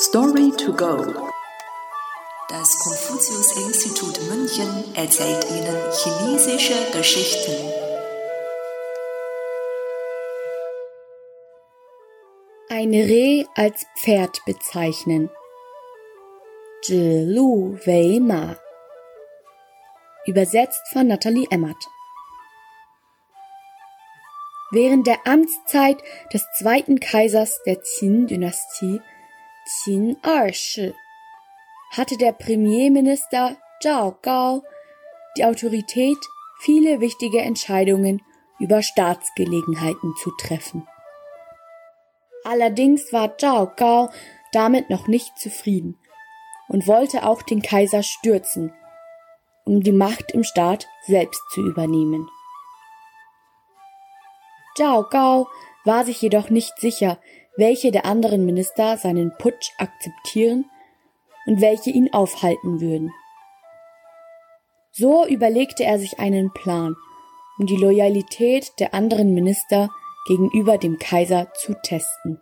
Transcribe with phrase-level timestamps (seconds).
[0.00, 0.96] Story to go.
[2.48, 7.52] Das Konfuzius-Institut München erzählt Ihnen chinesische Geschichten.
[12.68, 15.30] Ein Reh als Pferd bezeichnen.
[16.82, 18.56] Zhi Lu Wei Ma.
[20.26, 21.88] Übersetzt von Nathalie Emmert.
[24.70, 26.00] Während der Amtszeit
[26.32, 29.00] des zweiten Kaisers der Qin-Dynastie
[31.90, 34.62] hatte der Premierminister Zhao Gao
[35.36, 36.16] die Autorität,
[36.58, 38.22] viele wichtige Entscheidungen
[38.58, 40.88] über Staatsgelegenheiten zu treffen.
[42.44, 44.08] Allerdings war Zhao Gao
[44.52, 45.98] damit noch nicht zufrieden
[46.68, 48.72] und wollte auch den Kaiser stürzen,
[49.66, 52.26] um die Macht im Staat selbst zu übernehmen.
[54.76, 55.46] Zhao Gao
[55.84, 57.20] war sich jedoch nicht sicher,
[57.58, 60.64] welche der anderen Minister seinen Putsch akzeptieren
[61.46, 63.12] und welche ihn aufhalten würden.
[64.92, 66.94] So überlegte er sich einen Plan,
[67.58, 69.90] um die Loyalität der anderen Minister
[70.28, 72.40] gegenüber dem Kaiser zu testen.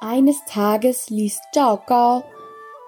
[0.00, 2.22] Eines Tages ließ Zhao Gao,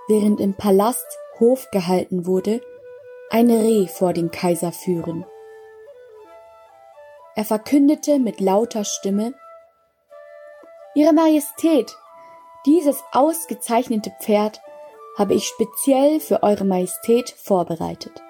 [0.08, 1.06] während im Palast
[1.40, 2.60] Hof gehalten wurde,
[3.30, 5.26] ein Reh vor den Kaiser führen.
[7.34, 9.34] Er verkündete mit lauter Stimme
[10.94, 11.96] Ihre Majestät,
[12.66, 14.60] dieses ausgezeichnete Pferd
[15.16, 18.22] habe ich speziell für Eure Majestät vorbereitet.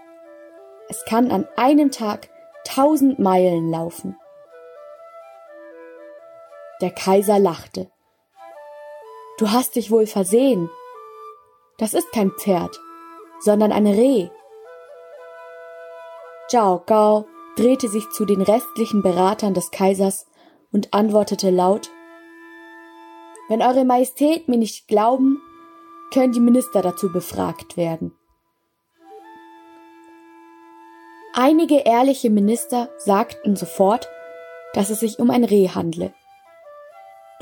[0.89, 2.29] Es kann an einem Tag
[2.65, 4.17] tausend Meilen laufen.
[6.81, 7.91] Der Kaiser lachte.
[9.39, 10.71] Du hast dich wohl versehen.
[11.79, 12.79] Das ist kein Pferd,
[13.41, 14.29] sondern ein Reh.
[16.49, 20.27] Zhao Gao drehte sich zu den restlichen Beratern des Kaisers
[20.71, 21.91] und antwortete laut
[23.53, 25.39] Wenn Eure Majestät mir nicht glauben,
[26.11, 28.17] können die Minister dazu befragt werden.
[31.35, 34.09] Einige ehrliche Minister sagten sofort,
[34.73, 36.15] dass es sich um ein Reh handle.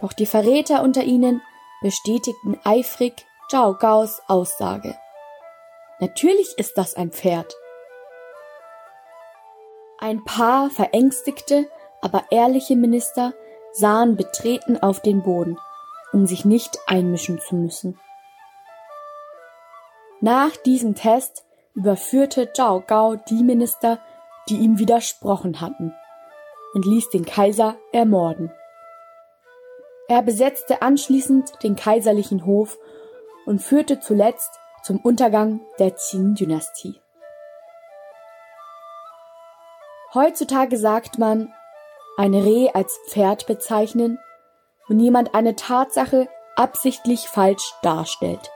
[0.01, 1.43] Doch die Verräter unter ihnen
[1.81, 4.97] bestätigten eifrig Zhao Gaos Aussage.
[6.01, 7.55] Natürlich ist das ein Pferd.
[10.01, 11.69] Ein paar verängstigte,
[12.01, 13.33] aber ehrliche Minister
[13.71, 15.57] sahen betreten auf den Boden,
[16.13, 17.99] um sich nicht einmischen zu müssen.
[20.21, 21.45] Nach diesem Test
[21.75, 23.99] überführte Zhao Gao die Minister,
[24.49, 25.95] die ihm widersprochen hatten,
[26.75, 28.53] und ließ den Kaiser ermorden.
[30.09, 32.77] Er besetzte anschließend den kaiserlichen Hof
[33.47, 37.01] und führte zuletzt zum Untergang der Qin-Dynastie.
[40.13, 41.53] Heutzutage sagt man,
[42.17, 44.19] ein Reh als Pferd bezeichnen,
[44.91, 48.51] wenn jemand eine Tatsache absichtlich falsch darstellt.